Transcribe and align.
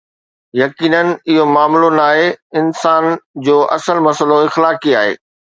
يقينن، 0.55 1.19
اهو 1.29 1.45
معاملو 1.45 1.89
ناهي، 1.89 2.37
انسان 2.55 3.17
جو 3.37 3.61
اصل 3.63 3.99
مسئلو 4.03 4.45
اخلاقي 4.45 4.97
آهي. 4.97 5.17